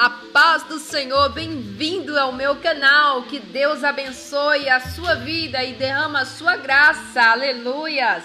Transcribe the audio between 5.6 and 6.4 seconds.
e derrama a